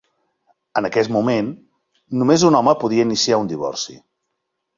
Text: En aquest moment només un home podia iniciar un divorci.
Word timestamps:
En 0.79 0.87
aquest 0.87 1.11
moment 1.15 1.51
només 2.23 2.47
un 2.49 2.59
home 2.61 2.75
podia 2.85 3.07
iniciar 3.11 3.41
un 3.45 3.53
divorci. 3.53 3.97